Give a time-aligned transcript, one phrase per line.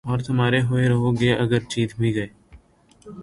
[0.05, 2.27] اور تُمہارے ہوئے رہو گے اگر جیت بھی گئے